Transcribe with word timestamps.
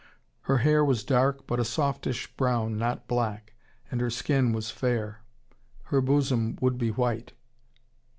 Her 0.49 0.57
hair 0.57 0.83
was 0.83 1.03
dark, 1.03 1.45
but 1.45 1.59
a 1.59 1.63
softish 1.63 2.25
brown, 2.35 2.75
not 2.75 3.07
black, 3.07 3.53
and 3.91 4.01
her 4.01 4.09
skin 4.09 4.51
was 4.51 4.71
fair. 4.71 5.21
Her 5.83 6.01
bosom 6.01 6.57
would 6.59 6.79
be 6.79 6.89
white. 6.89 7.33